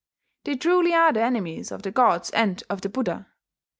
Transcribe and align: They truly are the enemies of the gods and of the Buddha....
They 0.45 0.55
truly 0.55 0.95
are 0.95 1.13
the 1.13 1.21
enemies 1.21 1.71
of 1.71 1.83
the 1.83 1.91
gods 1.91 2.31
and 2.31 2.63
of 2.71 2.81
the 2.81 2.89
Buddha.... 2.89 3.27